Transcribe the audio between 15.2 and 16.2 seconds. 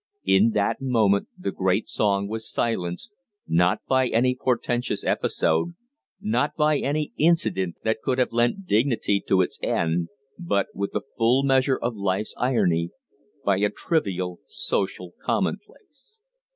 commonplace.